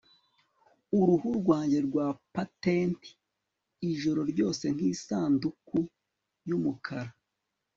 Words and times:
uruhu 0.99 1.27
rwanjye 1.41 1.79
rwa 1.87 2.07
patenti 2.35 3.09
ijoro 3.89 4.21
ryose 4.31 4.63
nkisanduku 4.75 5.77
yumukara 6.47 7.11